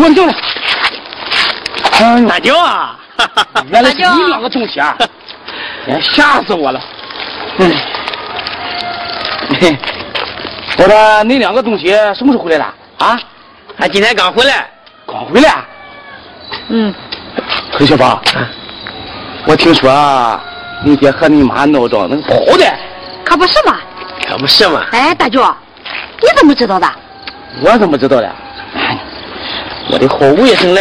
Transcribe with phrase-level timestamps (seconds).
[0.00, 0.34] 稳住了！
[2.26, 2.98] 大舅啊，
[3.70, 4.80] 原来是你两个同学，
[5.86, 6.80] 哎，吓死我了！
[7.58, 7.70] 嗯，
[10.78, 12.64] 我说你两个东西什么时候回来的？
[13.04, 13.20] 啊？
[13.76, 14.66] 他今天刚回来。
[15.06, 15.54] 刚回来？
[16.68, 16.94] 嗯。
[17.72, 18.20] 黑小宝，
[19.46, 20.40] 我听说
[20.84, 22.64] 你爹和你妈闹着那个跑的。
[23.24, 23.78] 可不是嘛？
[24.26, 24.86] 可不是嘛？
[24.92, 25.42] 哎，大舅，
[26.20, 26.90] 你怎么知道的？
[27.62, 28.32] 我怎么知道的？
[29.92, 30.80] 我的好卫生嘞！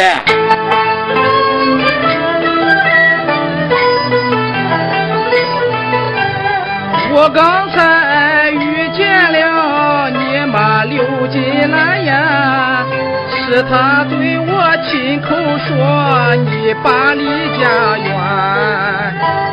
[7.12, 12.86] 我刚才遇见了你妈刘金兰呀，
[13.32, 17.26] 是她对我亲口说你爸离
[17.58, 18.08] 家远，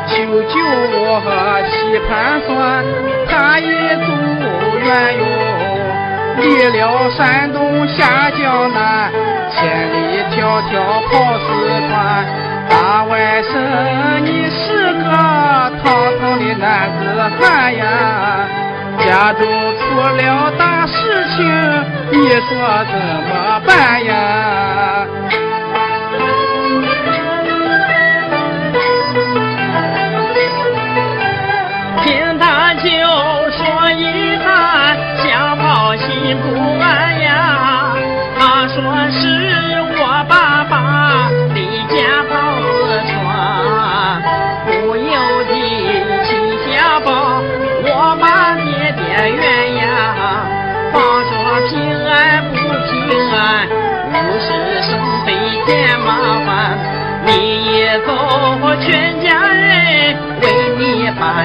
[0.06, 0.60] 求救
[0.92, 1.22] 我
[1.70, 2.84] 细盘算，
[3.26, 3.64] 他已
[4.04, 4.08] 走
[4.84, 5.24] 远哟，
[6.36, 9.10] 离了山东下江南。
[9.50, 9.96] 千里
[10.36, 10.36] 迢
[10.70, 10.74] 迢
[11.08, 11.46] 跑四
[11.88, 11.90] 川，
[12.68, 13.48] 大外甥
[14.20, 15.04] 你是个
[15.82, 15.84] 堂
[16.20, 17.00] 堂的男子
[17.40, 17.84] 汉呀，
[18.98, 19.40] 家中
[19.78, 21.38] 出了大事情，
[22.10, 22.48] 你说
[22.92, 22.94] 怎
[23.30, 24.10] 么办呀？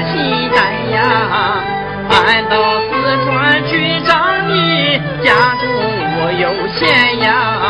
[0.02, 0.58] 你把喜担
[0.92, 1.62] 呀，
[2.10, 2.90] 俺到四
[3.24, 4.10] 川去找
[4.48, 5.64] 你，家中
[6.18, 6.44] 我有
[6.78, 7.61] 钱呀。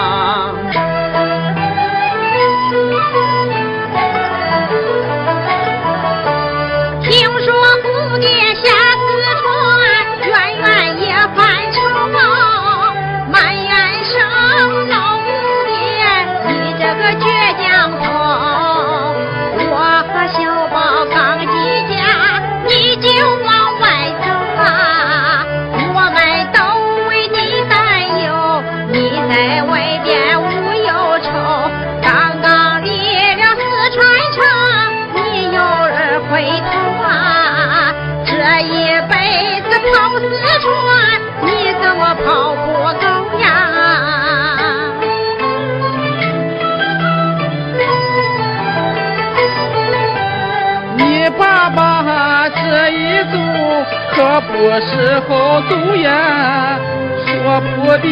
[54.21, 56.77] 可不是好走呀，
[57.25, 58.07] 说不定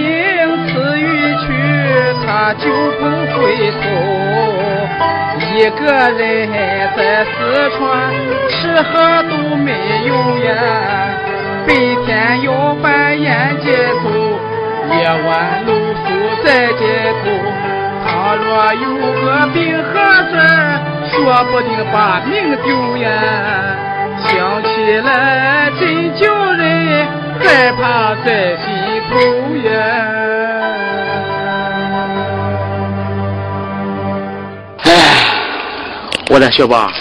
[0.66, 1.04] 此一
[1.38, 1.46] 去
[2.26, 2.66] 他就
[2.98, 3.02] 不
[3.38, 3.38] 回
[3.78, 3.80] 头。
[5.54, 5.86] 一个
[6.18, 6.50] 人
[6.98, 7.30] 在四
[7.78, 7.80] 川
[8.50, 8.92] 吃喝
[9.30, 9.70] 都没
[10.08, 10.12] 有
[10.46, 10.52] 呀，
[11.68, 11.70] 白
[12.04, 12.48] 天要
[12.82, 13.68] 饭沿街
[14.02, 14.10] 走，
[14.90, 14.98] 夜
[15.28, 16.08] 晚露宿
[16.44, 16.82] 在街
[17.24, 17.30] 头。
[18.08, 18.84] 倘若有
[19.22, 19.24] 个
[19.54, 19.94] 病和
[20.32, 20.34] 症，
[21.12, 21.14] 说
[21.52, 22.34] 不定把命
[22.64, 23.06] 丢呀。
[24.22, 27.08] 想起来真叫人
[27.40, 28.68] 害怕在心
[29.10, 29.20] 头
[29.70, 29.72] 呀！
[34.84, 34.90] 哎，
[36.30, 36.92] 我的小宝，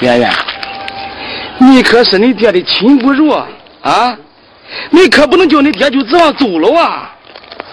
[0.00, 0.30] 圆圆，
[1.58, 3.34] 你可是你爹的亲骨肉
[3.82, 4.16] 啊！
[4.90, 7.10] 你可不能叫你爹就这样走了啊！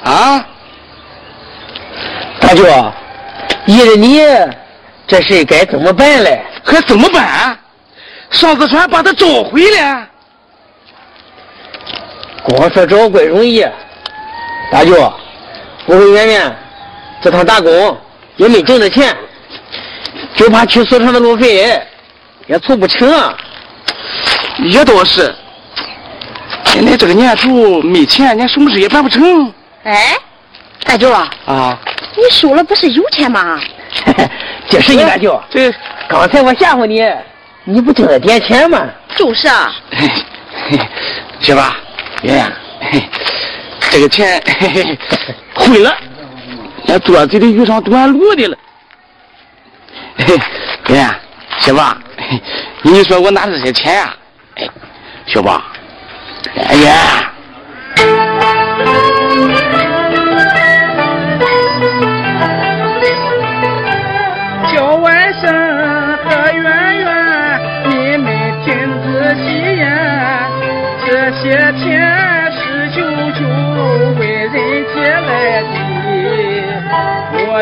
[0.04, 0.46] 啊！
[2.40, 2.64] 大舅，
[3.66, 4.22] 依着你，
[5.08, 6.44] 这事该怎么办嘞？
[6.64, 7.58] 还怎么办？
[8.32, 10.08] 上子川把他找回来。
[12.44, 13.66] 光说找怪容易，
[14.72, 15.14] 大舅，
[15.86, 16.56] 我和圆圆
[17.22, 17.98] 这趟打工
[18.36, 19.16] 也没挣着钱，
[20.36, 21.82] 就怕去四川的路费
[22.48, 23.36] 也凑不成。
[24.60, 25.34] 也倒是，
[26.66, 29.54] 现在这个年头没钱，连什么事也办不成。
[29.84, 30.16] 哎，
[30.86, 31.80] 大舅啊，啊
[32.16, 33.60] 你手了不是有钱吗？
[34.70, 35.74] 这是你大舅，这
[36.08, 37.02] 刚才我吓唬你，
[37.66, 38.88] 你不挣了点钱吗？
[39.16, 39.74] 就是啊，
[41.42, 41.60] 媳妇？
[42.22, 42.54] 圆圆，
[43.92, 44.42] 这个钱
[45.54, 45.96] 毁了，
[46.86, 48.58] 那桌子的遇上短路的了。
[50.18, 50.42] 圆
[50.90, 51.16] 圆，
[51.60, 51.82] 媳妇，
[52.84, 54.16] 你说我拿这些钱呀？
[54.56, 54.70] 哎，
[55.26, 55.62] 小宝，
[56.56, 56.96] 圆圆，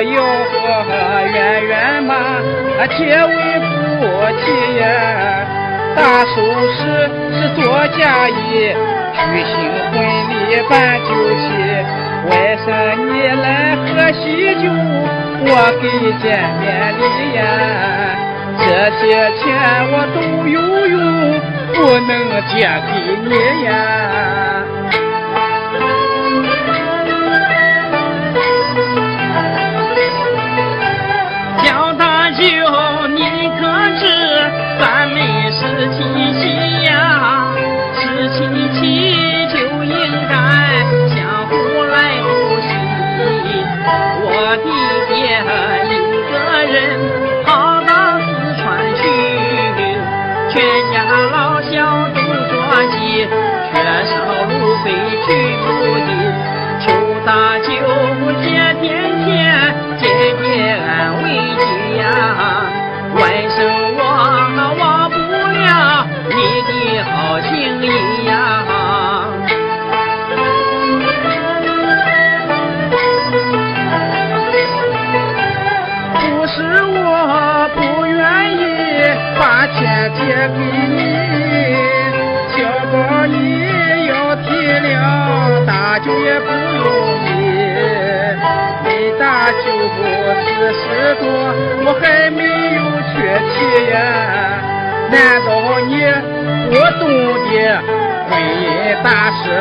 [0.05, 0.21] 的，我
[0.67, 0.89] 要和
[1.33, 2.11] 圆圆嘛
[2.97, 3.33] 结为
[3.99, 4.01] 夫
[4.39, 4.43] 妻
[4.79, 4.83] 呀。
[5.95, 6.35] 大寿
[6.73, 6.79] 时
[7.31, 7.61] 是做
[7.97, 8.33] 嫁衣，
[9.13, 9.51] 举行
[9.91, 9.93] 婚
[10.29, 10.31] 礼
[10.69, 10.71] 办
[11.05, 11.07] 酒
[11.39, 11.45] 席。
[12.29, 12.31] 外
[12.65, 12.67] 甥
[13.11, 13.45] 你来
[13.75, 14.23] 喝喜
[14.55, 14.63] 酒，
[15.45, 15.47] 我
[15.81, 15.83] 给
[16.21, 16.23] 见
[16.59, 16.63] 面
[16.97, 17.01] 礼
[17.35, 17.39] 呀。
[18.57, 18.63] 这
[18.97, 19.01] 些
[19.37, 19.41] 钱
[19.91, 20.17] 我都
[20.47, 20.55] 有
[20.87, 20.95] 用，
[21.73, 21.77] 不
[22.07, 22.11] 能
[22.47, 22.53] 借
[22.87, 22.91] 给
[23.27, 23.31] 你
[23.65, 23.71] 呀。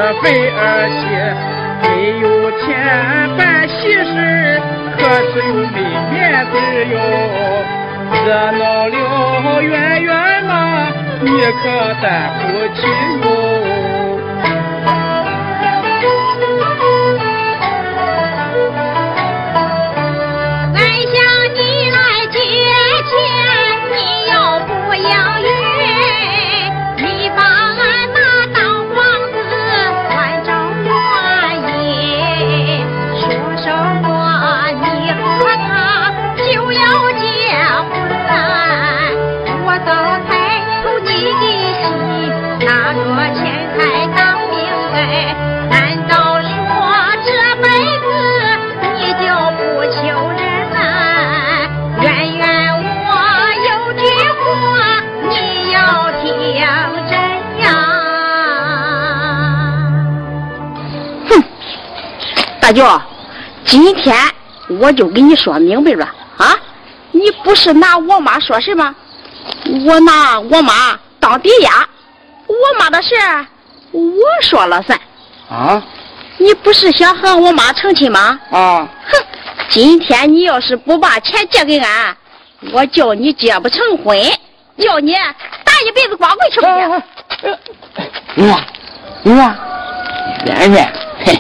[0.03, 1.03] 儿媳？
[1.83, 1.87] 没
[2.21, 2.25] 有
[2.61, 2.63] 钱
[3.37, 3.73] 办喜
[4.05, 4.11] 事，
[4.99, 5.79] 可是又没
[6.11, 6.13] 面
[6.51, 6.53] 子
[6.93, 6.95] 哟。
[8.25, 8.97] 热闹了
[9.63, 10.11] 圆圆
[10.45, 10.53] 嘛，
[11.21, 11.65] 你可
[12.01, 12.05] 担
[12.41, 12.43] 不
[12.75, 12.81] 起
[13.23, 13.62] 哟。
[62.73, 63.03] 大舅，
[63.67, 64.17] 今天
[64.81, 66.07] 我就给你说明白了
[66.39, 66.57] 啊！
[67.11, 68.95] 你不是拿我妈说事吗？
[69.87, 71.87] 我拿我妈当抵押，
[72.47, 73.15] 我妈的事
[73.93, 74.01] 我
[74.41, 74.99] 说了算。
[75.51, 75.83] 啊
[76.39, 78.41] 你不是想和我妈成亲吗？
[78.51, 78.89] 啊！
[79.07, 79.23] 哼！
[79.69, 82.17] 今天你要是不把钱借给俺，
[82.73, 84.19] 我叫你结不成婚，
[84.79, 85.13] 叫你
[85.63, 86.59] 打一辈子光棍去？
[88.35, 88.65] 你看，
[89.23, 89.57] 你看，
[90.47, 90.93] 圆圆，
[91.25, 91.39] 嘿，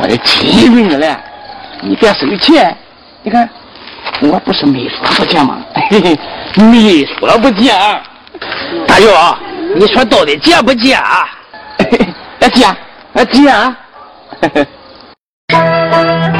[0.00, 1.16] 我的亲妹妹嘞，
[1.82, 2.52] 你别生气。
[3.22, 3.48] 你看，
[4.22, 5.58] 我不是没说不见吗？
[6.56, 7.74] 没说不见。
[8.86, 9.08] 大舅，
[9.76, 11.28] 你说到底借不借啊？
[14.40, 14.66] 嘿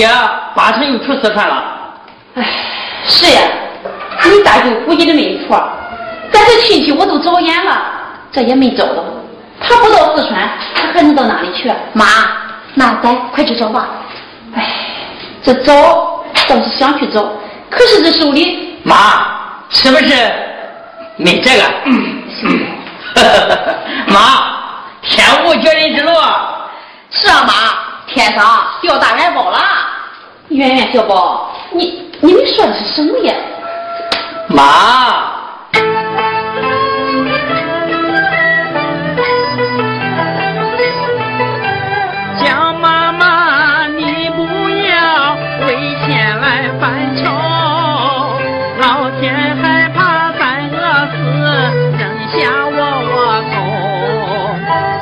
[0.00, 0.08] 俺爹
[0.54, 1.62] 八成又去四川了。
[2.36, 2.44] 哎，
[3.06, 3.40] 是呀，
[4.24, 5.62] 你大舅估计的没错，
[6.32, 7.82] 咱这亲戚我都找眼了，
[8.32, 9.04] 这也没找到。
[9.60, 11.70] 他不到四川，他还能到哪里去？
[11.92, 12.06] 妈，
[12.74, 13.88] 那咱快去找吧。
[14.54, 14.64] 哎，
[15.42, 17.22] 这找倒是想去找，
[17.68, 18.94] 可是这手里妈，
[19.68, 20.32] 是不是
[21.16, 21.64] 没这个？
[21.84, 22.60] 嗯嗯。
[24.08, 24.20] 妈，
[25.02, 26.12] 天无绝人之路。
[27.10, 27.52] 是啊，妈，
[28.06, 29.58] 天上掉大元宝了。
[30.50, 33.34] 圆圆小宝，你你们说的是什么呀？
[34.48, 35.30] 妈。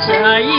[0.09, 0.58] 谁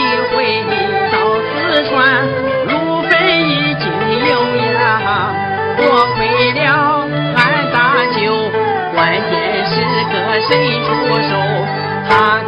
[10.92, 11.32] 我手？
[12.08, 12.42] 他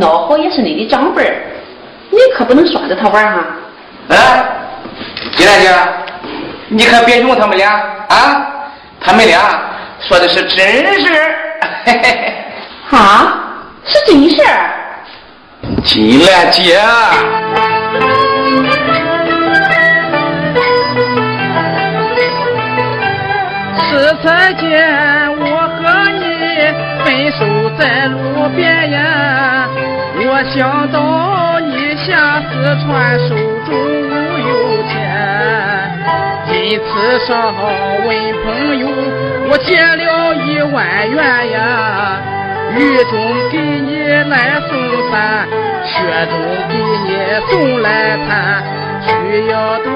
[0.00, 1.34] 孬好也是你的长辈儿，
[2.10, 3.44] 你可不能耍着他玩哈。
[4.08, 4.44] 哎，
[5.36, 5.70] 金兰姐，
[6.68, 7.70] 你可别用他们俩
[8.08, 8.46] 啊！
[9.00, 9.60] 他们俩
[10.00, 11.36] 说的是真事儿。
[12.96, 13.40] 啊，
[13.84, 14.70] 是真事儿。
[15.84, 16.80] 金兰姐。
[23.90, 25.43] 是再见。
[27.78, 29.68] 在路边呀，
[30.16, 32.52] 我想到你下四
[32.84, 33.34] 川手
[33.66, 34.92] 中无有钱，
[36.52, 37.54] 因此上
[38.06, 38.08] 问
[38.44, 38.86] 朋友，
[39.50, 42.20] 我借了一万元呀，
[42.76, 42.78] 雨
[43.10, 43.12] 中
[43.50, 44.70] 给你来送
[45.10, 45.48] 伞，
[45.84, 45.92] 雪
[46.30, 46.32] 中
[46.68, 46.72] 给
[47.04, 47.08] 你
[47.50, 48.62] 送来炭，
[49.02, 49.08] 需
[49.48, 49.86] 要多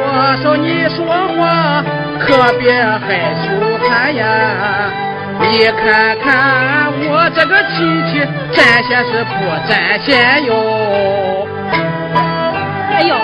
[0.43, 1.85] 少你说话，
[2.19, 3.47] 可别害羞
[3.89, 4.27] 喊呀。
[5.41, 8.19] 你看看我这个亲戚，
[8.53, 9.31] 占线是不
[9.69, 11.47] 占线哟？
[12.91, 13.15] 哎呦，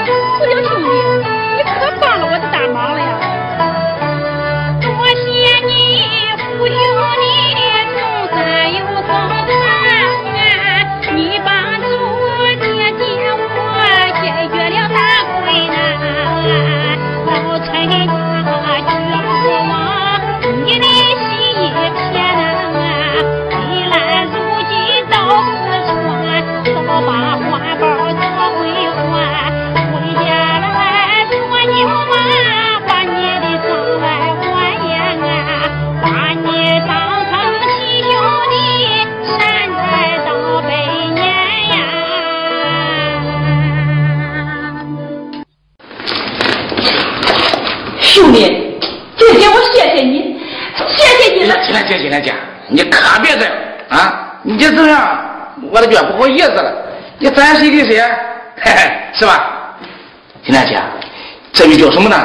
[61.77, 62.17] 这叫什么呢？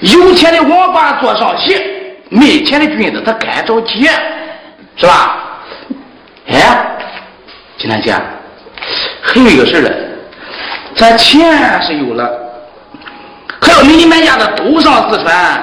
[0.00, 1.76] 有钱的王八坐上席，
[2.28, 4.08] 没钱的君子他该着急，
[4.96, 5.36] 是吧？
[6.48, 6.86] 哎，
[7.76, 8.14] 金大姐，
[9.20, 9.90] 还有一个事呢，
[10.94, 12.30] 咱钱是有了，
[13.58, 15.62] 可要你们家的都上四川，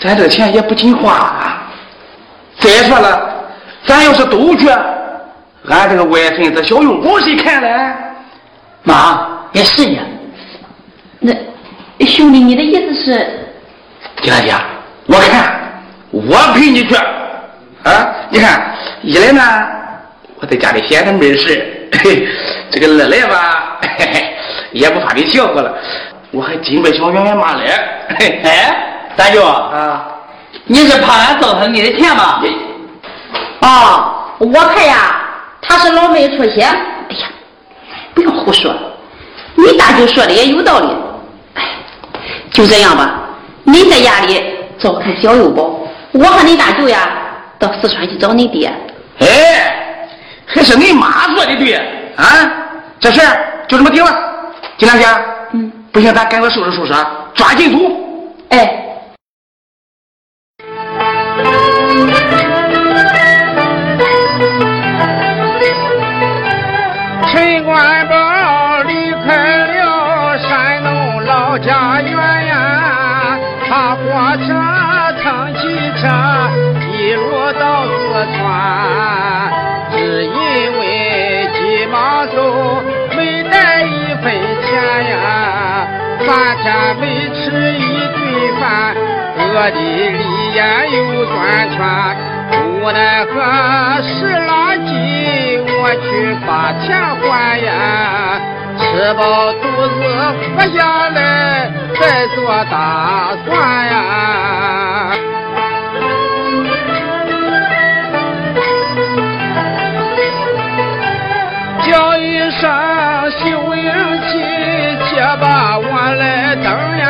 [0.00, 1.62] 咱这钱也不经花。
[2.58, 3.34] 再说了，
[3.86, 4.68] 咱要是都去，
[5.68, 7.68] 俺这个外孙子小勇宝谁看呢？
[8.82, 10.02] 妈，也是呀。
[11.20, 11.32] 那
[12.00, 13.26] 兄弟，你的意思是？
[14.22, 14.52] 金大姐，
[15.06, 18.14] 我看我陪你去啊！
[18.30, 19.42] 你看，一来呢，
[20.40, 21.90] 我在家里闲着没事
[22.70, 24.34] 这个二来吧，嘿嘿，
[24.72, 25.74] 也不怕你笑话了。
[26.30, 27.64] 我还真不想远远妈来。
[28.44, 28.76] 哎，
[29.16, 30.06] 大舅啊，
[30.64, 32.42] 你是怕俺糟蹋你的钱吗？
[33.60, 35.20] 啊，我看呀，
[35.60, 36.62] 他是老没出息。
[36.62, 37.26] 哎呀，
[38.14, 38.74] 不要胡说，
[39.54, 40.88] 你大舅说的也有道理。
[42.52, 43.20] 哎，就这样吧。
[43.64, 44.42] 你在家里
[44.78, 45.80] 照看小幼宝，
[46.12, 47.08] 我和你大舅呀
[47.58, 48.72] 到四川去找你爹。
[49.20, 50.06] 哎，
[50.46, 51.74] 还是你妈说的对
[52.16, 52.52] 啊！
[53.00, 54.10] 这事儿就这么定了。
[54.76, 55.06] 金大姐，
[55.52, 56.92] 嗯，不行，咱赶快收拾收拾，
[57.34, 57.78] 抓紧走。
[58.50, 58.78] 哎。
[67.32, 68.14] 陈官宝
[89.54, 91.76] 饿的里眼又转圈，
[92.80, 93.30] 无奈何
[94.00, 94.50] 十郎
[94.86, 94.90] 急，
[95.68, 96.88] 我去把钱
[97.20, 97.68] 还呀。
[98.78, 99.92] 吃饱肚子
[100.56, 103.52] 活下来，再做打算
[103.86, 103.92] 呀。
[111.84, 112.62] 叫一声
[113.38, 114.32] 秀英妻，
[115.04, 115.84] 且把我
[116.18, 116.66] 来等
[116.98, 117.04] 呀。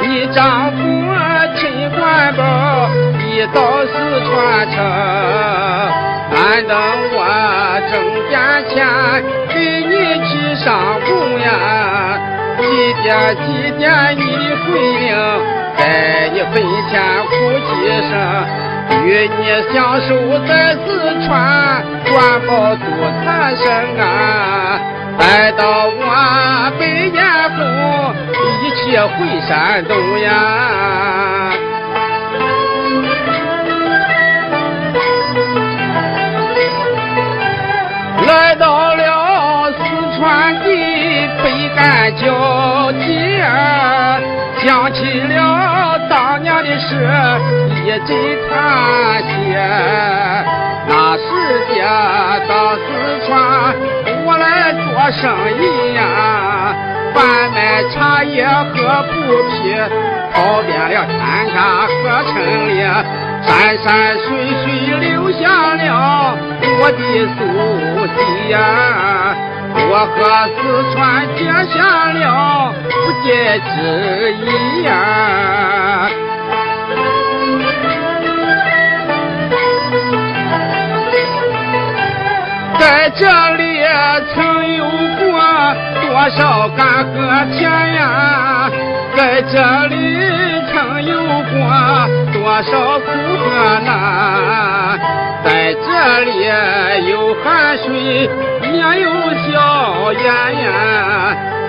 [0.00, 0.78] 你丈夫
[2.36, 2.40] 宝
[3.20, 3.22] 已
[3.54, 3.92] 到四
[4.24, 4.32] 川
[4.70, 4.74] 城，
[6.34, 6.72] 俺等
[7.12, 7.18] 我
[7.90, 7.92] 挣
[8.28, 8.32] 点
[8.68, 8.72] 钱
[9.48, 9.54] 给
[9.88, 9.92] 你
[10.28, 10.32] 去。
[10.54, 10.64] 上
[11.04, 12.16] 供呀，
[12.56, 12.62] 几
[13.02, 13.44] 点几
[13.76, 13.82] 点
[14.16, 14.20] 你
[14.62, 14.64] 回
[15.00, 15.04] 令，
[15.76, 15.82] 在
[16.32, 16.54] 你坟
[16.88, 16.92] 前
[17.26, 17.32] 哭
[17.66, 17.68] 几
[18.08, 18.10] 声，
[19.04, 19.42] 与你
[19.74, 20.08] 相守
[20.46, 20.86] 在四
[21.26, 21.28] 川，
[22.08, 22.14] 官
[22.46, 22.82] 保祖
[23.24, 23.64] 产生
[23.98, 24.02] 啊，
[25.18, 26.00] 待到我
[26.78, 27.18] 百年
[27.56, 27.58] 后，
[28.62, 29.12] 一起回
[29.46, 30.30] 山东呀，
[38.34, 39.84] 来到了四。
[40.16, 40.64] 川的
[41.42, 42.22] 北干交
[42.92, 43.44] 界，
[44.62, 46.88] 想起了当年的事，
[47.84, 48.16] 一阵
[48.48, 48.52] 叹
[49.22, 49.32] 息。
[50.86, 51.22] 那时
[51.68, 51.82] 节
[52.48, 52.80] 到四
[53.26, 53.34] 川，
[54.24, 55.22] 我来做生
[55.58, 56.00] 意呀，
[57.12, 57.16] 贩
[57.52, 59.12] 卖茶叶和布
[59.50, 59.74] 匹，
[60.32, 61.18] 跑遍了天
[61.52, 61.54] 下
[61.88, 62.32] 和城
[62.68, 62.72] 里，
[63.46, 64.24] 山山水
[64.62, 64.66] 水
[65.00, 66.36] 留下了
[66.80, 66.98] 我的
[67.36, 67.40] 足
[68.16, 68.18] 迹
[68.50, 68.56] 呀。
[69.76, 70.14] 我和
[70.54, 70.58] 四
[70.92, 71.76] 川结下
[72.12, 73.28] 了不解
[73.60, 73.72] 之
[74.32, 74.88] 谊呀，
[82.78, 83.20] 在这
[83.56, 83.62] 里
[84.34, 84.34] 曾
[84.74, 84.80] 有
[85.18, 85.24] 过
[86.02, 87.18] 多少干戈
[87.52, 87.60] 钱
[87.94, 88.70] 呀，
[89.16, 89.52] 在这
[89.88, 89.94] 里
[90.72, 90.72] 曾
[91.04, 91.60] 有过
[92.44, 93.06] 多少苦
[93.40, 95.00] 和难，
[95.42, 95.86] 在这
[96.24, 96.30] 里
[97.08, 98.28] 有汗水。
[98.62, 100.22] 也有笑颜
[100.60, 100.62] 颜，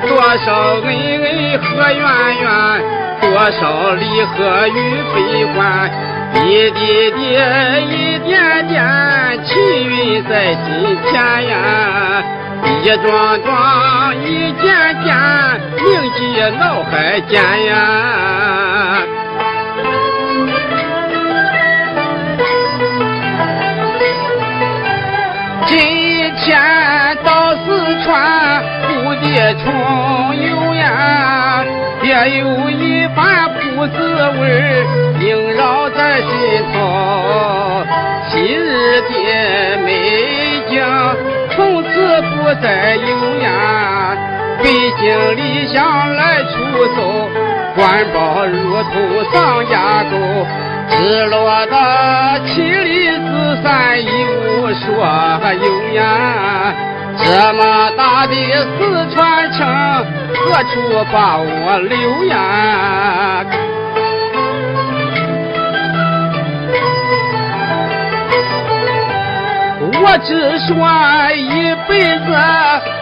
[0.09, 0.11] 多
[0.45, 0.45] 少
[0.83, 1.25] 恩恩
[1.59, 2.03] 和怨
[2.41, 2.45] 怨，
[3.21, 4.77] 多少离合与
[5.13, 5.89] 悲欢，
[6.43, 7.19] 一滴滴，
[7.89, 8.75] 一点点，
[9.45, 9.53] 气
[9.85, 11.13] 韵在心田
[11.47, 11.55] 呀，
[12.83, 14.65] 一桩桩，一件
[15.05, 15.15] 件，
[15.77, 15.85] 铭
[16.17, 16.19] 记
[16.59, 18.64] 脑海间呀。
[25.67, 25.77] 今
[26.37, 29.25] 天到四川，不地
[29.63, 29.65] 重
[30.35, 31.65] 游呀，
[32.01, 33.95] 别有一番不滋
[34.39, 34.85] 味
[35.21, 36.27] 萦绕在心
[36.71, 37.83] 头。
[38.29, 39.89] 昔日的美
[40.69, 40.83] 景，
[41.55, 43.07] 从此不再有
[43.41, 43.47] 呀。
[44.61, 46.53] 北京理想来出
[46.95, 47.29] 走，
[47.75, 48.93] 官报如同
[49.31, 50.15] 丧家狗。
[50.89, 51.75] 日落的
[52.45, 54.85] 千里之山一无所
[55.53, 56.01] 有呀，
[57.17, 57.59] 这么
[57.97, 58.33] 大的
[58.77, 59.57] 四川城，
[60.33, 60.73] 何处
[61.11, 62.33] 把我留呀？
[69.97, 70.69] 我只说
[71.33, 72.25] 一辈子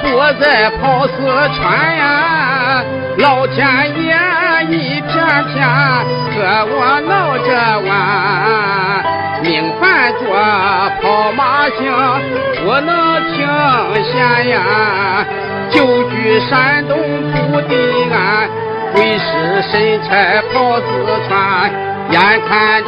[0.01, 0.05] 不
[0.39, 1.11] 再跑四
[1.57, 1.61] 川
[1.97, 2.42] 呀，
[3.17, 3.57] 老天
[4.03, 4.15] 爷
[4.69, 5.11] 一片
[5.53, 5.55] 片
[6.33, 6.35] 和
[6.69, 6.75] 我
[7.07, 7.47] 闹着
[7.87, 7.91] 玩，
[9.41, 10.21] 命犯着
[11.01, 11.79] 跑马星
[12.63, 12.89] 不能
[13.33, 13.35] 停
[14.03, 14.13] 闲
[14.49, 14.55] 呀，
[15.69, 15.75] 久
[16.09, 16.97] 居山东
[17.31, 17.71] 土地
[18.11, 18.49] 安，
[18.93, 19.71] 鬼使神
[20.03, 20.83] 差跑四
[21.27, 21.31] 川。
[22.09, 22.87] 眼看着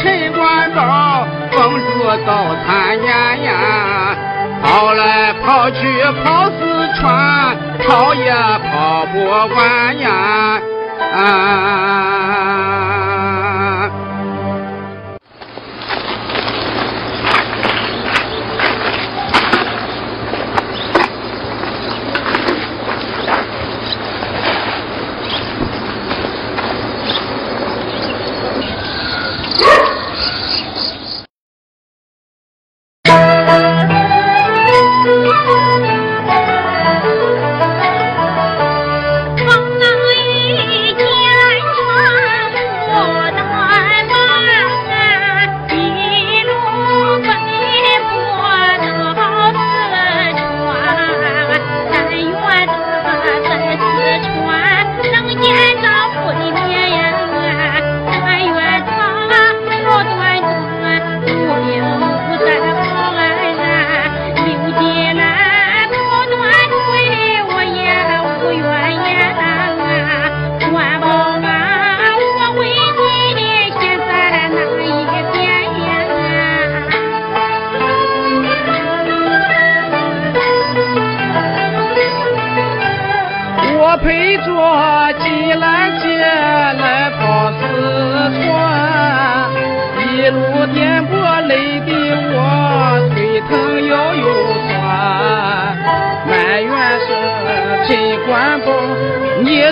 [0.00, 1.88] 陈官宝风烛
[2.24, 2.30] 到
[2.64, 2.66] 残
[3.00, 3.08] 年
[3.44, 3.50] 呀，
[4.62, 10.60] 跑来跑去跑四川，跑也跑不完呀！
[11.14, 12.87] 啊。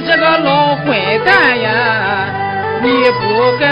[0.00, 1.70] 这个老混蛋呀，
[2.82, 3.66] 你不该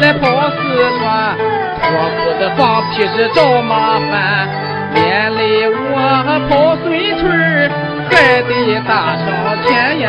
[0.00, 0.56] 来跑四
[0.98, 1.36] 川，
[1.82, 1.84] 脱
[2.16, 4.48] 裤子放屁是找麻烦，
[4.94, 6.84] 连累我跑孙
[7.18, 7.70] 村
[8.10, 9.26] 还得打上
[9.66, 10.08] 钱呀。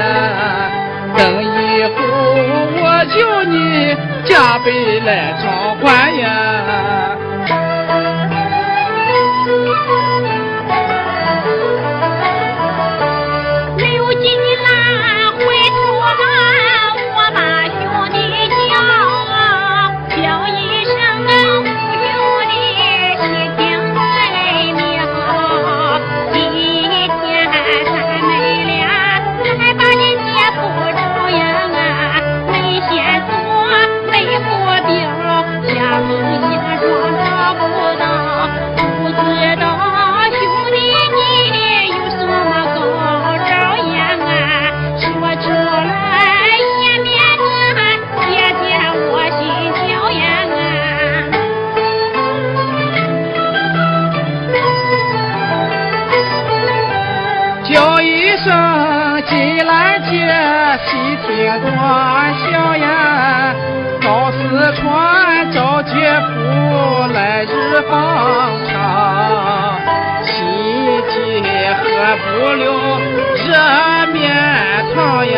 [1.17, 1.89] 等以后
[2.79, 6.96] 我叫你加倍来偿还呀。
[72.47, 72.63] 到了
[73.35, 73.51] 热
[74.13, 74.23] 面
[74.95, 75.37] 汤呀，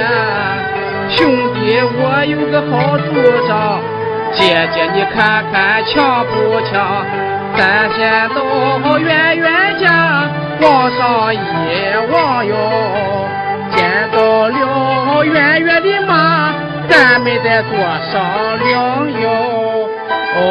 [1.09, 3.09] 兄弟，我有个好主
[3.47, 3.81] 张，
[4.31, 7.03] 姐姐你看看强不强？
[7.57, 10.29] 咱先到圆圆家
[10.61, 11.37] 往上一
[12.13, 12.53] 望哟，
[13.75, 16.53] 见到了圆圆的妈，
[16.87, 17.71] 咱们再坐
[18.11, 18.21] 上
[18.59, 19.89] 量哟。
[20.37, 20.45] 哦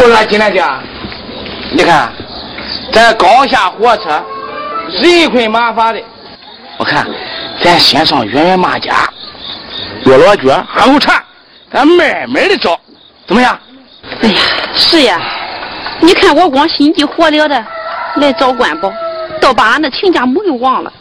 [0.00, 0.80] 我来进来讲，
[1.70, 2.10] 你看。
[2.92, 4.22] 刚下火车，
[5.00, 6.02] 人困马乏的。
[6.78, 7.06] 我看，
[7.62, 9.08] 咱先上圆圆妈家，
[10.04, 11.22] 约老脚喝口茶，
[11.72, 12.78] 咱慢慢的找，
[13.26, 13.58] 怎么样？
[14.22, 14.40] 哎呀，
[14.74, 15.20] 是呀，
[16.00, 17.64] 你看我光心急火燎的
[18.16, 18.92] 来找官宝，
[19.40, 20.92] 倒把俺那亲家母给忘了。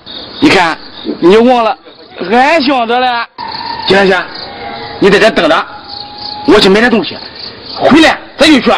[0.41, 0.77] 你看，
[1.19, 1.77] 你忘了，
[2.31, 3.25] 俺想着了。
[3.87, 4.25] 金莲姐，
[4.99, 5.65] 你在这等着，
[6.47, 7.17] 我去买点东西，
[7.79, 8.71] 回来咱就去。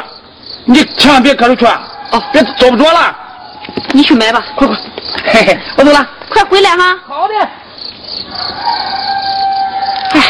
[0.65, 1.65] 你千万别搁着去，
[2.11, 3.15] 哦，别找不着了。
[3.91, 4.75] 你去买吧，快快，
[5.25, 6.95] 嘿嘿，我走了，快回来哈。
[7.07, 7.33] 好的。
[10.13, 10.21] 哎，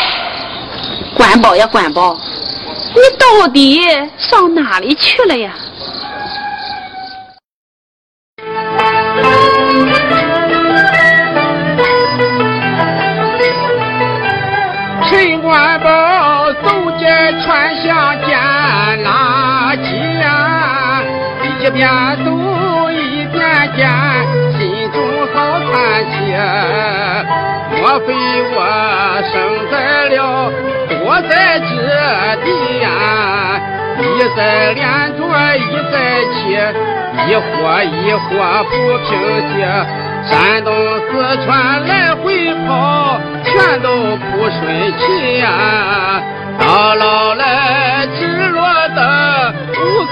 [1.16, 2.18] 管饱呀管饱，
[2.94, 3.82] 你到底
[4.18, 5.54] 上哪里去了呀？
[15.10, 17.08] 陈官宝走街
[17.44, 18.38] 串巷见
[21.80, 21.88] 一边
[22.26, 23.40] 走一点
[23.74, 23.88] 点，
[24.52, 24.60] 心
[24.92, 25.00] 中
[25.34, 25.38] 好
[25.72, 25.72] 叹
[26.12, 26.14] 气。
[27.80, 28.08] 莫非
[28.52, 28.56] 我
[29.32, 29.32] 生
[29.72, 29.74] 在
[30.10, 30.52] 了
[30.90, 31.70] 多灾之
[32.44, 32.48] 地
[32.82, 32.86] 呀？
[33.98, 34.04] 一
[34.36, 34.84] 灾连
[35.16, 35.20] 着
[35.56, 35.96] 一灾
[36.34, 36.38] 起，
[37.30, 37.48] 一祸
[37.82, 38.28] 一祸
[38.66, 38.72] 不
[39.08, 39.10] 平
[39.48, 39.52] 息。
[40.28, 41.12] 山东、四
[41.46, 41.48] 川
[41.88, 43.88] 来回跑，全都
[44.18, 44.60] 不顺
[45.00, 45.48] 气呀！
[46.60, 49.00] 到老来只落得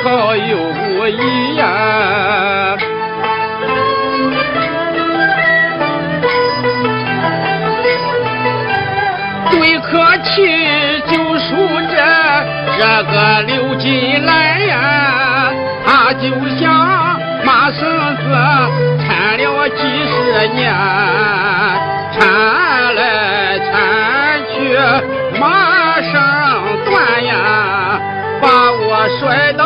[0.04, 2.78] 好有无依呀！
[9.50, 10.32] 最可气
[11.08, 11.50] 就数
[11.90, 11.96] 这
[12.78, 12.82] 这
[13.12, 15.52] 个刘金兰呀，
[15.86, 16.30] 他就
[16.60, 16.66] 像
[17.44, 17.80] 马绳
[18.18, 18.24] 子。
[19.08, 20.74] 缠了几十年，
[22.14, 22.16] 缠
[22.96, 23.02] 来
[23.60, 23.68] 缠
[24.52, 24.56] 去
[25.40, 25.42] 马
[26.02, 26.14] 上
[26.86, 26.92] 断
[27.26, 27.32] 呀，
[28.42, 28.86] 把我
[29.20, 29.64] 摔到，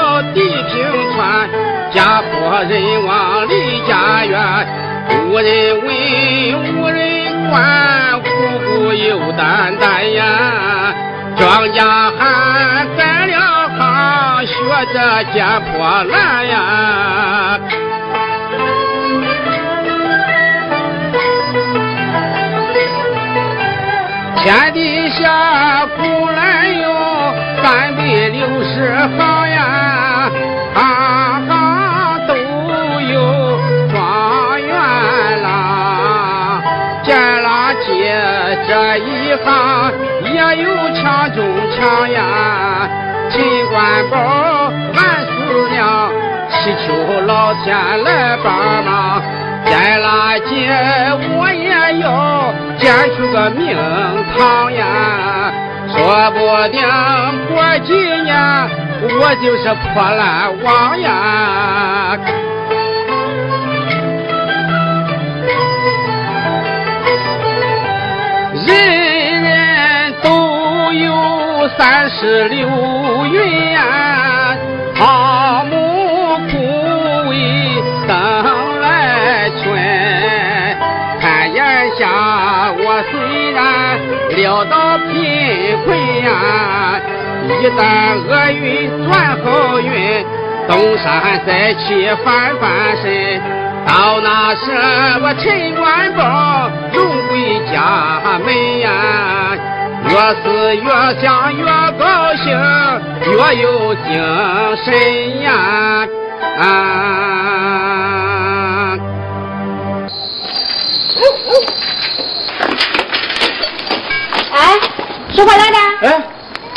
[1.93, 4.39] 家破人亡离家园，
[5.27, 5.89] 无人问
[6.77, 8.27] 无人管，苦
[8.59, 10.23] 苦又担担呀，
[11.35, 11.79] 庄稼
[12.17, 13.35] 还栽了
[13.77, 14.53] 行，学
[14.93, 16.57] 着捡破烂呀。
[24.37, 26.87] 天底下古来有
[27.61, 28.73] 三百六十
[29.17, 29.59] 行呀，
[41.81, 42.89] 强中强呀。
[43.31, 43.41] 陈
[43.71, 44.17] 官宝，
[44.93, 46.11] 俺四娘
[46.49, 46.93] 祈求
[47.25, 49.21] 老天来帮忙。
[49.65, 50.49] 捡垃圾
[51.37, 51.69] 我也
[52.01, 52.05] 要
[52.77, 53.77] 捡出个名
[54.35, 55.53] 堂呀，
[55.87, 56.37] 说不
[56.71, 56.81] 定
[57.47, 58.35] 过几年
[59.19, 59.63] 我就是
[59.93, 62.17] 破烂王呀。
[71.81, 72.59] 三十六
[73.25, 74.55] 云呀，
[74.95, 76.57] 草木枯
[77.27, 77.33] 萎
[78.07, 79.65] 等来春。
[81.19, 81.59] 看眼。
[81.97, 83.97] 下我虽然
[84.37, 87.01] 潦倒贫困呀，
[87.49, 87.81] 一旦
[88.29, 90.23] 厄运转好运，
[90.67, 93.41] 东山再起翻翻身，
[93.87, 94.61] 到那时
[95.23, 99.50] 我陈官宝荣归家门呀，
[100.11, 100.89] 越是越
[101.21, 101.63] 想越
[101.97, 102.45] 高兴，
[103.31, 104.11] 越有精
[104.83, 105.47] 神呀
[106.59, 106.61] 啊！
[114.51, 114.77] 哎，
[115.33, 115.77] 收破烂的。
[116.01, 116.21] 哎，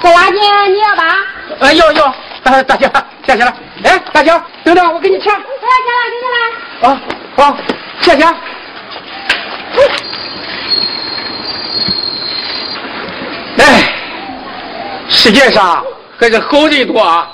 [0.01, 0.35] 这垃圾
[0.69, 1.03] 你要吧？
[1.59, 2.89] 哎，要要，大大姐
[3.27, 3.53] 谢谢了。
[3.83, 4.31] 哎，大姐，
[4.63, 5.35] 等等，我给你钱。
[5.35, 6.39] 不要钱了，给你了。
[6.89, 7.01] 啊
[7.37, 7.57] 啊，
[8.01, 8.23] 谢谢。
[8.25, 9.79] 哎，
[15.09, 15.85] 世界上
[16.17, 17.31] 还是好人多啊。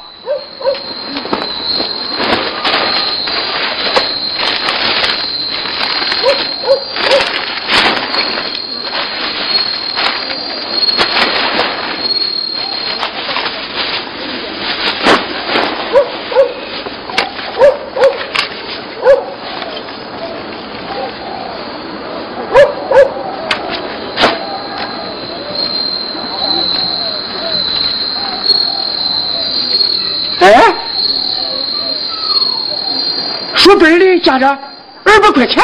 [34.31, 34.59] 本里加着
[35.05, 35.63] 二百块钱，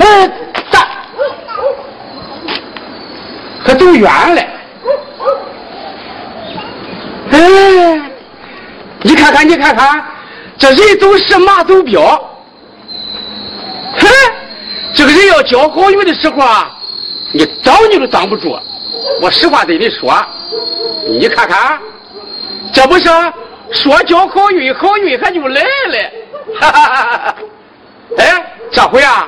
[0.00, 0.28] 哎，
[0.70, 0.88] 咋？
[3.64, 4.42] 可走远了。
[7.30, 8.02] 哎，
[9.02, 10.04] 你看看，你看看，
[10.58, 12.02] 这人走时马走镖。
[13.98, 14.08] 哼，
[14.92, 16.76] 这个人要交好运的时候啊，
[17.32, 18.58] 你挡你都挡不住。
[19.20, 20.14] 我实话对你说，
[21.06, 21.78] 你看看，
[22.72, 23.08] 这不是
[23.70, 26.21] 说交好运，好运还就来了。
[26.70, 27.34] 哈哈哈哈！
[28.18, 29.26] 哎，这回啊，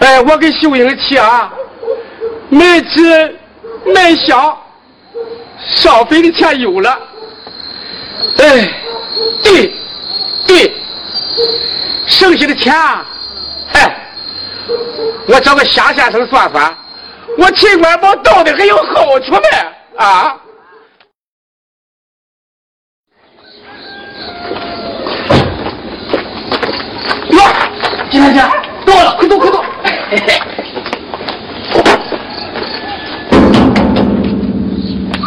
[0.00, 1.50] 哎，我给秀英去啊，
[2.50, 3.38] 买纸
[3.86, 4.56] 买香，
[5.64, 6.98] 烧费的钱有了。
[8.38, 8.72] 哎，
[9.42, 9.72] 对，
[10.46, 10.74] 对，
[12.06, 13.06] 剩下的钱啊，
[13.72, 14.06] 哎，
[15.26, 16.76] 我找个夏先生算算，
[17.38, 19.40] 我秦官宝到底还有好处没？
[19.96, 20.36] 啊？
[27.30, 27.40] 哟，
[28.10, 28.40] 金大姐，
[28.84, 29.64] 到了，快走快走！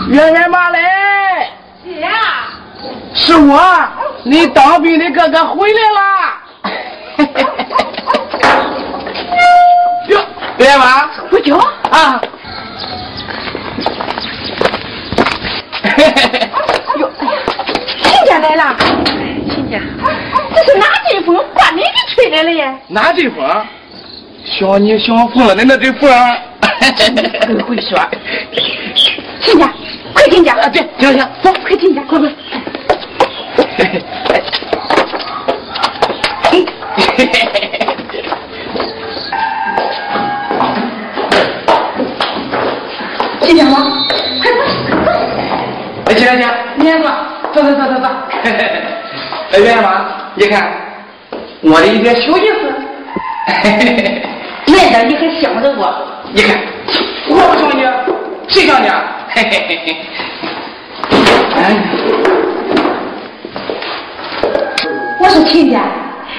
[0.09, 1.49] 圆圆妈来，
[1.85, 2.09] 是啊，
[3.13, 3.57] 是我，
[4.23, 6.01] 你当兵的哥哥回来了。
[10.09, 10.19] 哟，
[10.57, 12.21] 圆圆妈，不叫啊。
[16.97, 17.39] 哟，哎呀，
[18.03, 18.75] 亲家来了，
[19.55, 19.79] 亲家，
[20.53, 20.85] 这是哪
[21.93, 22.75] 给吹来了呀？
[22.87, 23.45] 哪阵风？
[24.45, 26.09] 像你像疯了的那阵风。
[26.95, 27.99] 真会说。
[29.41, 29.71] 亲家，
[30.13, 30.53] 快进家。
[30.55, 32.29] 啊，对，行行，走，快进家，快快。
[43.41, 43.77] 亲家吗？
[44.41, 44.57] 快走，
[44.89, 45.09] 快走。
[46.05, 47.11] 哎，进来进来，你先坐，
[47.53, 48.07] 坐坐坐坐坐。
[48.43, 50.05] 哎，圆圆妈，
[50.35, 50.71] 你看
[51.63, 52.73] 我的一点小意思。
[54.73, 55.93] 来的你还想着我？
[56.33, 56.57] 你看，
[57.29, 57.81] 我不想你，
[58.47, 59.03] 谁想你啊？
[59.29, 59.95] 嘿嘿嘿嘿。
[61.55, 61.59] 哎，
[65.19, 65.79] 我说亲家，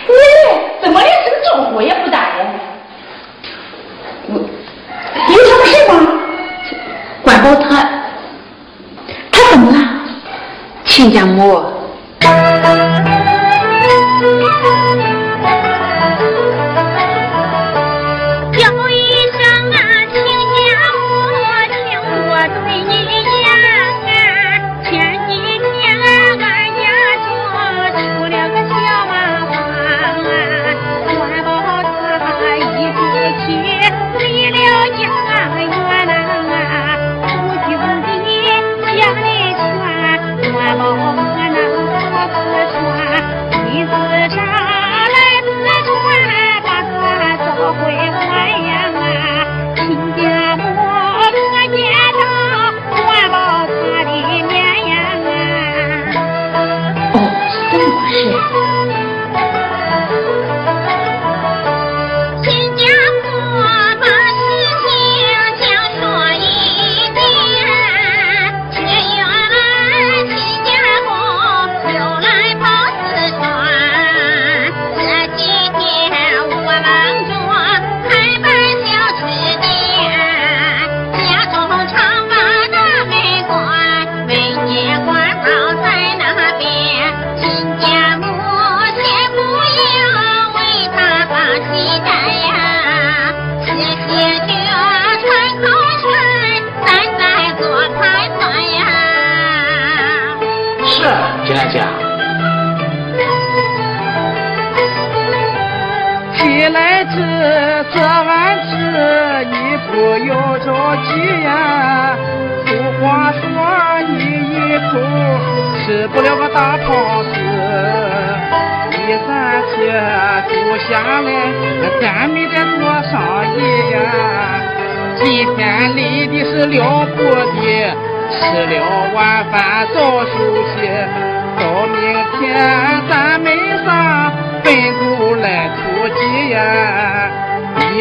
[0.07, 2.45] 你来怎么连声招呼也不打呀？
[4.29, 4.33] 我
[5.33, 5.93] 有什么事吗？
[7.23, 7.89] 关保他
[9.31, 9.79] 他怎么了？
[10.85, 11.65] 亲家母。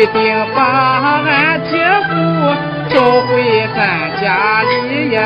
[0.03, 0.21] 一定
[0.53, 1.77] 把俺姐
[2.09, 2.13] 夫
[2.93, 5.21] 找回咱家里呀！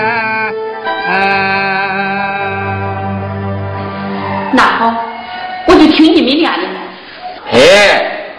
[1.09, 1.11] 啊。
[4.53, 4.93] 那好，
[5.65, 6.61] 我就听你们俩的。
[7.53, 7.57] 哎，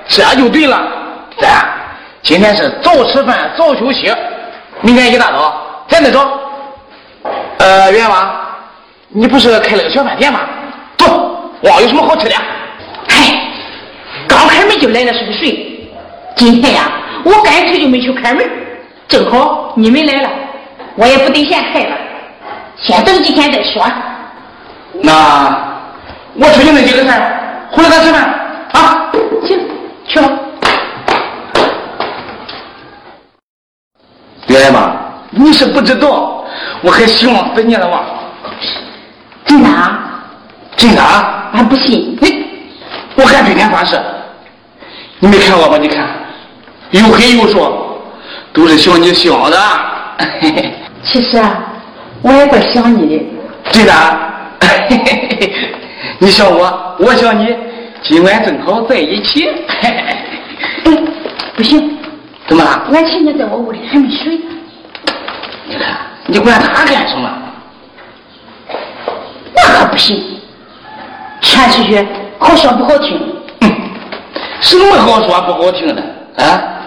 [0.06, 0.80] 这就对了，
[1.40, 1.68] 咱
[2.22, 4.14] 今天是早吃饭早休息，
[4.80, 6.38] 明天一大早咱再找。
[7.58, 8.30] 呃，圆妈，
[9.08, 10.42] 你不是开了个小饭店吗？
[10.98, 12.36] 走，哇，有什么好吃的？
[13.08, 13.40] 嗨，
[14.28, 15.67] 刚开门就来了是个谁？
[16.38, 16.88] 今天呀，
[17.24, 18.48] 我干脆就没去开门，
[19.08, 20.30] 正好你们来了，
[20.94, 21.96] 我也不得闲开了，
[22.76, 23.84] 先等几天再说。
[25.02, 25.82] 那
[26.34, 28.22] 我出去那几个菜，回来咱吃饭
[28.70, 29.10] 啊。
[29.48, 29.58] 行，
[30.06, 30.30] 去吧。
[34.46, 34.92] 圆妈，
[35.30, 36.44] 你是不知道，
[36.82, 38.00] 我还希望死你了哇？
[39.44, 40.22] 真的啊？
[40.76, 41.50] 真的啊？
[41.52, 42.16] 俺不信。
[42.20, 42.46] 你，
[43.16, 44.00] 我敢对天发誓。
[45.20, 45.76] 你没看我吗？
[45.78, 46.06] 你看，
[46.90, 48.00] 又黑又瘦，
[48.52, 49.58] 都是想你想的。
[50.40, 50.74] 嘿 嘿
[51.04, 51.62] 其实啊，
[52.22, 53.24] 我也怪想你的。
[53.72, 53.92] 对的
[56.18, 57.54] 你想我，我想你，
[58.02, 59.48] 今晚正好在一起。
[59.82, 60.14] 哎，
[61.54, 61.98] 不行，
[62.46, 62.82] 怎么了？
[62.92, 64.44] 俺亲家在我屋里还没睡呢。
[65.66, 67.30] 你看，你管他干什么？
[69.54, 70.20] 那可不行，
[71.42, 72.06] 传出去
[72.38, 73.20] 好说不好听。
[73.60, 73.70] 哼，
[74.60, 76.02] 什么好说不好听的
[76.36, 76.77] 啊？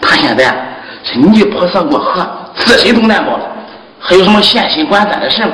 [0.00, 0.54] 他现在
[1.04, 2.26] 是泥菩萨过河，
[2.56, 3.44] 自身都难保了，
[3.98, 5.52] 还有什么闲心管咱的事吗？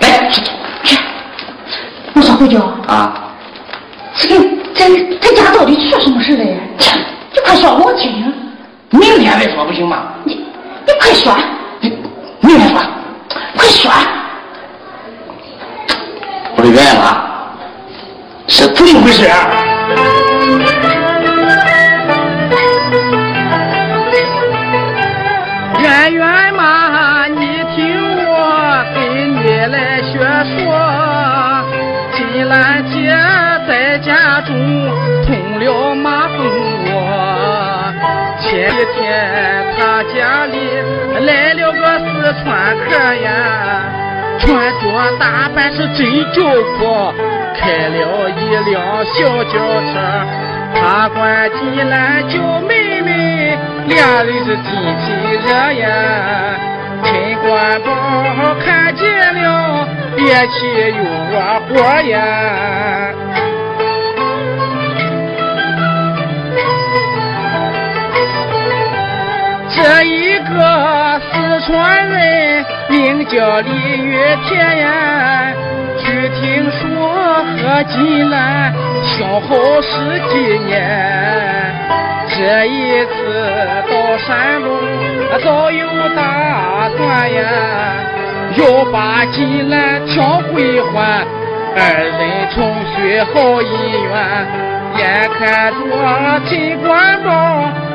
[0.00, 0.42] 来，去
[0.84, 0.98] 去。
[2.14, 3.24] 我说回家啊。
[4.14, 6.58] 这个这这家到底出什么事了呀？
[7.32, 8.34] 你快说我听听。
[8.90, 10.14] 明天再说不行吗？
[10.24, 10.34] 你
[10.86, 11.34] 你快说。
[11.80, 11.96] 你
[12.40, 12.80] 明天说，
[13.56, 13.90] 快说。
[16.56, 17.22] 我说圆妈，
[18.48, 19.26] 是怎么回事？
[19.26, 19.67] 啊
[26.10, 27.76] 圆妈，你听
[28.26, 28.98] 我给
[29.28, 30.18] 你来学
[30.56, 30.56] 说。
[32.12, 33.14] 金兰姐
[33.66, 34.54] 在家中
[35.26, 36.38] 通了马蜂
[36.86, 36.92] 窝，
[38.40, 40.56] 前几天她家里
[41.26, 42.06] 来了个四
[42.42, 42.46] 川
[42.78, 42.88] 客
[43.22, 43.28] 呀，
[44.38, 44.46] 穿
[44.80, 44.84] 着
[45.18, 45.22] 打
[45.54, 46.00] 扮是真
[46.32, 46.42] 叫
[46.78, 47.14] 阔，
[47.54, 48.40] 开了一
[48.70, 49.52] 辆小轿
[49.92, 49.92] 车，
[50.74, 53.10] 他管金兰叫妹妹，
[53.86, 54.64] 两人是亲
[55.04, 55.06] 亲
[55.46, 55.84] 热呀。
[57.04, 57.08] 陈
[57.42, 57.86] 官宝
[58.64, 59.02] 看见
[59.34, 59.86] 了，
[60.16, 60.56] 憋气
[60.96, 61.00] 又
[61.32, 61.34] 窝
[61.68, 61.72] 火
[62.02, 62.12] 呀。
[69.70, 73.70] 这一个四川人名叫李
[74.02, 74.18] 玉
[74.48, 75.54] 田呀，
[75.98, 76.80] 据听说
[77.62, 78.74] 和金兰
[79.04, 80.76] 相好十几年，
[82.38, 83.10] 这一次
[83.90, 84.70] 到山东
[85.42, 85.84] 早有
[86.14, 87.42] 打算呀，
[88.56, 91.26] 要把金兰抢回还，
[91.74, 93.72] 二人重续好姻
[94.04, 94.14] 缘。
[94.98, 95.80] 眼看着
[96.48, 97.28] 陈官宝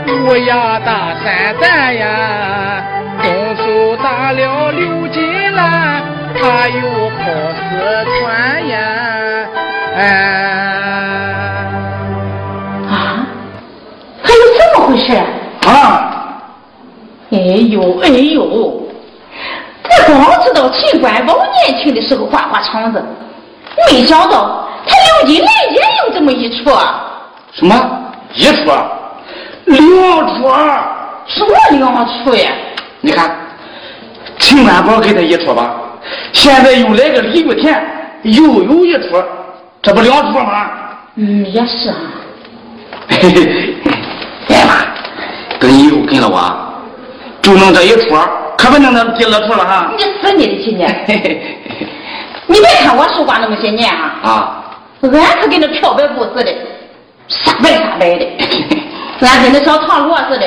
[0.08, 2.04] 乌鸦打三蛋呀，
[3.24, 6.04] 动手打了刘金兰，
[6.36, 6.82] 他又
[7.12, 7.24] 跑
[7.56, 8.78] 四川呀，
[9.96, 10.93] 哎。
[14.94, 15.14] 回事？
[15.68, 16.10] 啊！
[17.32, 18.44] 哎呦哎呦！
[18.44, 21.36] 我光知道秦官宝
[21.68, 23.04] 年轻的时候花花肠子，
[23.92, 26.70] 没想到他刘金来也有这么一出。
[27.54, 27.76] 什么
[28.34, 28.72] 一出？
[29.66, 29.82] 两
[30.36, 30.50] 出？
[31.26, 32.52] 什么两出呀？
[33.02, 33.36] 你看，
[34.38, 35.74] 秦官宝给他一出吧，
[36.34, 37.84] 现在又来个李玉田，
[38.24, 39.24] 又有一出，
[39.82, 40.70] 这不两出吗？
[41.16, 41.96] 嗯，也是啊。
[43.10, 43.76] 嘿嘿，
[44.54, 44.86] 哎妈，
[45.60, 46.40] 跟以后跟了我，
[47.42, 48.16] 就弄这一出，
[48.58, 49.92] 可不能那第二出了哈。
[49.98, 50.86] 你死你的去你！
[52.48, 54.64] 你别看我守寡那么些年啊，啊，
[55.02, 56.54] 俺可跟那漂白布似的，
[57.28, 58.28] 傻白傻白的，
[59.26, 60.46] 俺跟那小唐螺似的，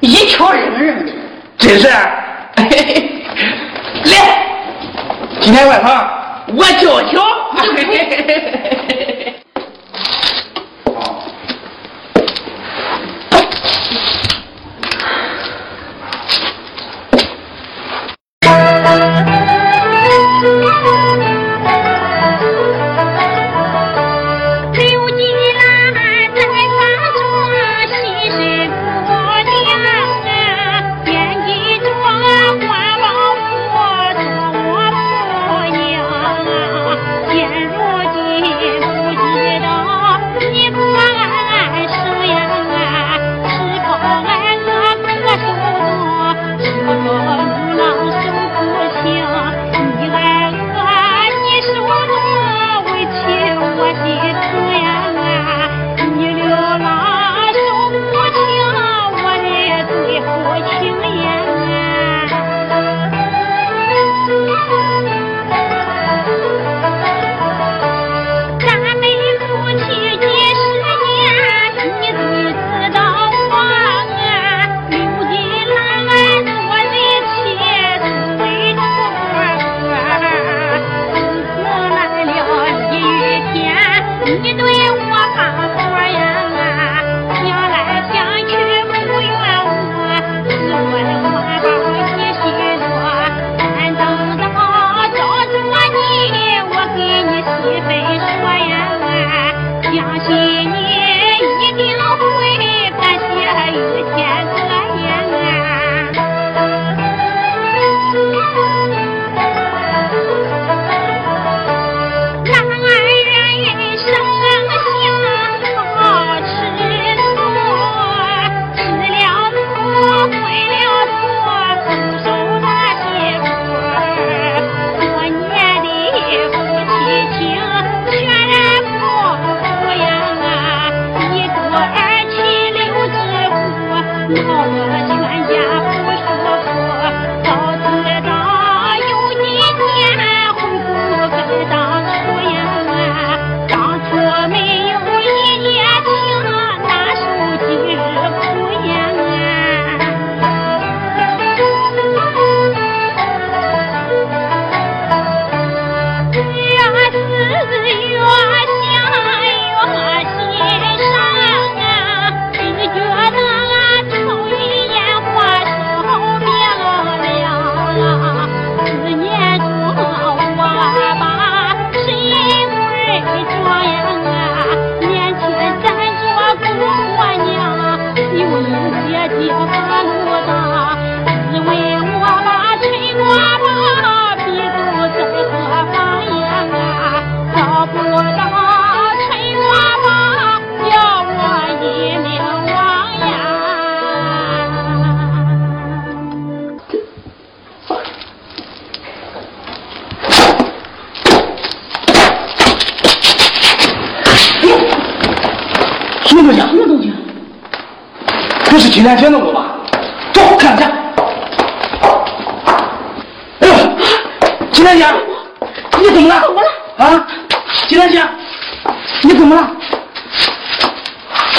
[0.00, 1.12] 一翘扔扔的。
[1.56, 1.88] 真是。
[2.58, 4.46] 来，
[5.40, 6.08] 今天晚上
[6.56, 7.22] 我教教。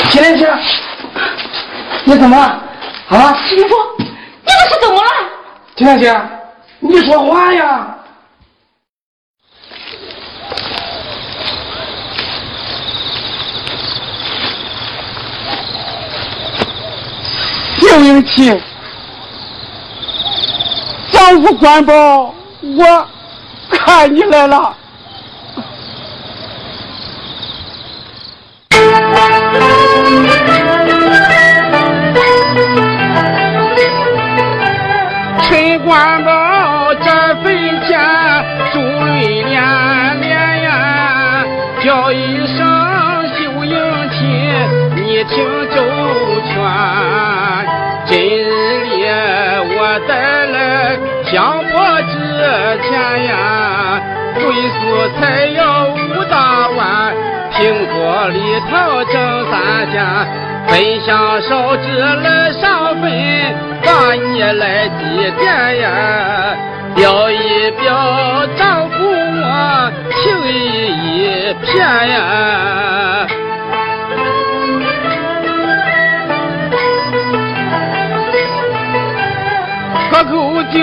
[0.09, 0.51] 金莲姐，
[2.03, 2.43] 你怎么了？
[3.09, 3.37] 啊？
[3.47, 4.05] 师傅，你
[4.45, 5.09] 这是怎么了？
[5.75, 6.21] 金莲姐，
[6.79, 7.95] 你说话呀！
[17.81, 18.59] 刘英奇，
[21.11, 23.07] 丈夫官宝，我
[23.69, 24.75] 看你来了。
[35.99, 37.11] 官宝这
[37.43, 37.99] 坟前
[38.71, 41.43] 珠泪连连呀，
[41.83, 42.57] 叫一声
[43.35, 43.75] 秀英
[44.09, 44.17] 亲，
[44.95, 45.35] 你听
[45.75, 45.83] 周
[46.47, 46.55] 全。
[48.05, 48.47] 今日
[48.85, 49.03] 里
[49.75, 52.15] 我带来香火之
[52.87, 52.89] 前
[53.25, 53.99] 呀，
[54.35, 54.79] 归宿
[55.19, 55.59] 才有
[55.91, 57.13] 五大碗，
[57.51, 57.57] 苹
[57.91, 58.39] 果里
[58.71, 59.13] 头整
[59.51, 59.99] 三件。
[60.69, 63.11] 分享烧纸来上坟，
[63.99, 65.43] 把你来祭奠
[65.75, 66.55] 呀，
[66.95, 70.53] 表一表丈夫我情意
[71.03, 71.67] 一片
[72.09, 73.27] 呀。
[80.09, 80.79] 喝口酒，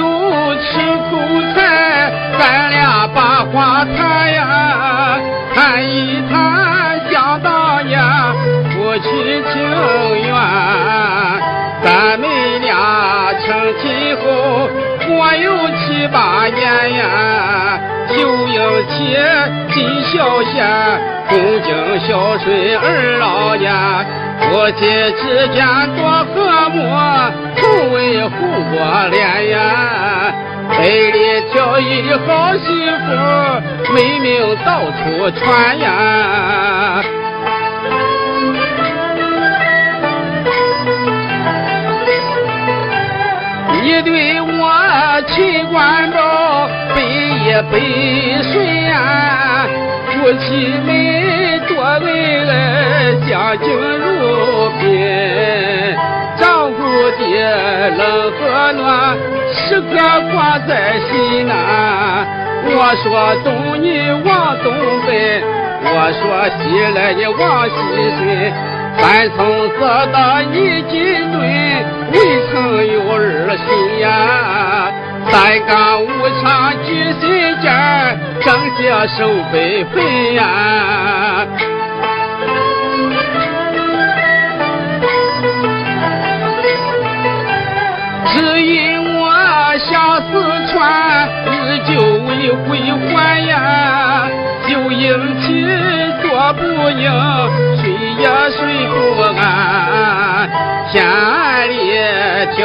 [0.61, 0.69] 吃
[1.09, 1.17] 口
[1.55, 5.19] 菜，咱俩把话谈呀，
[5.55, 7.99] 谈一谈想当年。
[8.73, 9.09] 夫妻
[9.53, 9.55] 情
[10.27, 10.35] 缘，
[16.55, 17.81] 年呀。
[18.09, 18.15] 秀
[18.47, 18.57] 英
[18.89, 18.95] 妻
[19.75, 20.55] 尽孝贤，
[21.29, 21.69] 恭敬
[22.01, 22.47] 孝顺
[22.79, 23.69] 儿老爷，
[24.41, 24.81] 夫妻
[25.21, 25.67] 之间
[25.97, 26.01] 多
[26.33, 26.77] 和睦，
[27.57, 28.31] 从未胡
[28.71, 28.77] 过
[29.11, 29.59] 脸呀。
[30.69, 32.65] 百里挑一的好媳
[33.07, 35.85] 妇，美名到处传呀。
[43.83, 44.36] 你对
[45.23, 47.79] 秦关照百依百
[48.53, 48.55] 顺
[48.85, 49.67] 呀，
[50.09, 50.45] 夫妻
[50.85, 50.89] 们
[51.69, 52.05] 多恩
[52.49, 52.53] 爱，
[53.27, 54.85] 家境如宾，
[56.39, 56.79] 丈夫
[57.19, 57.21] 的
[57.91, 58.01] 冷
[58.33, 58.83] 和暖
[59.53, 59.95] 时刻
[60.33, 60.71] 挂在
[61.09, 61.53] 心呐。
[62.69, 63.05] 我说
[63.43, 63.47] 东
[63.81, 63.87] 你
[64.25, 64.29] 往
[64.63, 64.67] 东
[65.07, 65.11] 奔，
[65.83, 66.23] 我说
[66.59, 66.61] 西
[66.95, 67.75] 来你往西
[68.19, 68.21] 顺。
[68.99, 69.39] 三从
[69.71, 69.79] 四
[70.13, 70.55] 大你
[70.91, 71.37] 金盾，
[72.13, 72.15] 未
[72.51, 72.55] 曾
[72.87, 73.21] 有儿
[73.57, 74.07] 心呀。
[75.31, 76.07] 三纲五
[76.41, 77.25] 常举心
[77.61, 77.67] 间，
[78.41, 78.47] 正
[78.77, 78.81] 接
[79.19, 79.19] 受
[79.53, 80.41] 悲愤呀。
[88.33, 88.75] 只因
[89.19, 89.23] 我
[89.79, 90.31] 下四
[90.73, 91.91] 川，日久
[92.29, 92.31] 未
[92.69, 92.69] 归
[93.09, 93.53] 还呀。
[94.69, 95.47] 就应气
[96.23, 96.61] 多不
[96.91, 97.09] 宁，
[97.81, 97.85] 睡
[98.19, 98.59] 也睡
[98.89, 98.95] 不
[99.41, 99.41] 安。
[100.91, 100.95] 天
[101.69, 101.75] 里
[102.57, 102.65] 迢，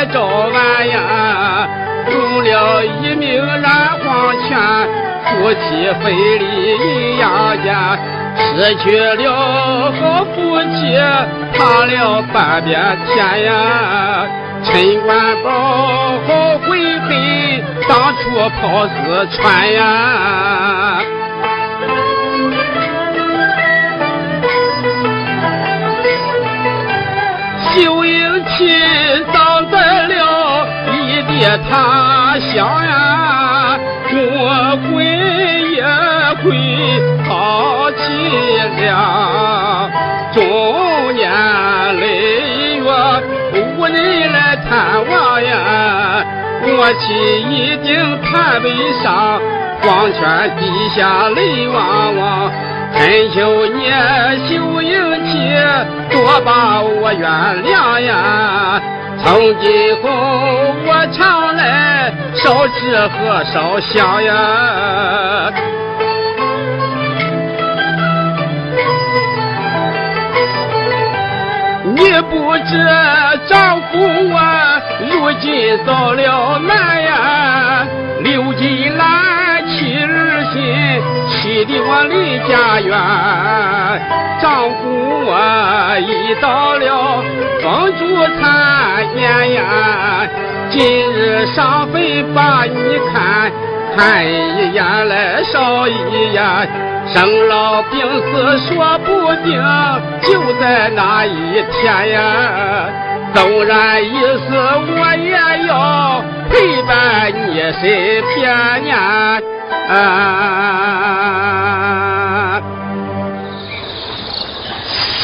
[0.00, 1.68] 来找俺呀，
[2.10, 3.70] 中了一命染
[4.02, 4.58] 黄泉，
[5.26, 6.42] 夫妻分离
[6.78, 7.68] 阴阳间，
[8.34, 10.96] 失去了好夫妻，
[11.52, 13.52] 踏了半边天呀。
[14.64, 15.50] 陈官宝
[16.26, 18.22] 好悔恨，当初
[18.58, 21.02] 跑四川呀。
[27.74, 28.19] 秀 英
[31.40, 33.80] 异地他乡呀，
[34.12, 34.92] 我魂
[35.72, 35.82] 也
[36.42, 36.52] 归
[37.26, 37.98] 好凄
[38.76, 39.90] 凉，
[40.34, 41.32] 中年
[41.98, 42.84] 累月
[43.54, 44.36] 无人来。
[44.68, 46.22] 探望呀，
[46.62, 48.70] 我妻一定叹悲
[49.02, 49.40] 伤，
[49.80, 50.20] 黄泉
[50.58, 52.52] 地下泪汪汪。
[52.92, 53.90] 恳求你
[54.46, 54.92] 秀英
[55.24, 55.32] 妻，
[56.10, 57.28] 多把我原
[57.64, 58.79] 谅呀。
[59.22, 60.10] 从今后
[60.86, 64.32] 我常来烧纸和烧香呀。
[71.92, 72.72] 你不知
[73.48, 73.98] 丈夫
[74.30, 74.36] 我
[75.10, 77.86] 如今遭了难呀，
[78.20, 81.02] 流金兰妻儿心，
[81.50, 82.94] 气的我离家园。
[84.40, 87.24] 丈夫我已到了
[87.60, 88.02] 风烛
[88.38, 89.62] 残年呀，
[90.70, 90.80] 今
[91.12, 92.00] 日上坟
[92.32, 93.50] 把你看，
[93.96, 96.68] 看一眼来少一眼，
[97.12, 99.60] 生老病死说不定
[100.22, 102.20] 就在那一天呀。
[103.34, 109.40] 纵然一死，我也要陪伴你身边呀。
[109.90, 109.96] 啊，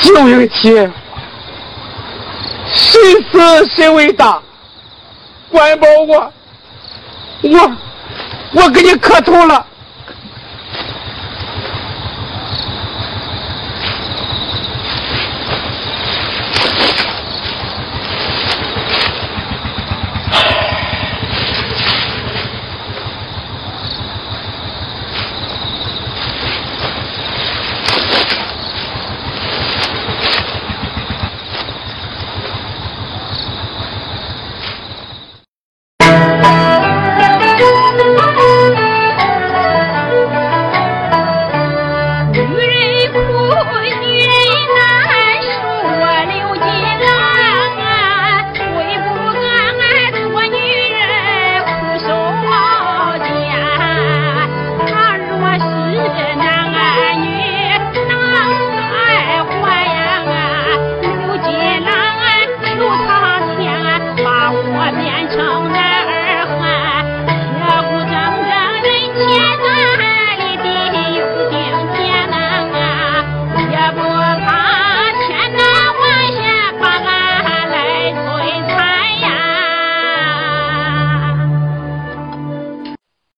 [0.04, 0.92] 有一天，
[2.74, 3.00] 谁
[3.30, 4.42] 死谁为大？
[5.48, 6.32] 管保我，
[7.42, 7.76] 我
[8.52, 9.64] 我给你磕头了。